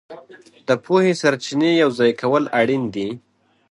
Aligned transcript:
د 0.67 0.69
پوهې 0.83 1.13
سرچینې 1.21 1.71
یوځای 1.83 2.11
کول 2.21 2.43
اړین 2.59 2.83
دي. 2.95 3.09